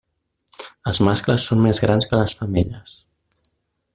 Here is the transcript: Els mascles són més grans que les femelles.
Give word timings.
Els 0.91 0.99
mascles 1.07 1.45
són 1.51 1.61
més 1.67 1.83
grans 1.85 2.09
que 2.13 2.21
les 2.23 2.35
femelles. 2.41 2.97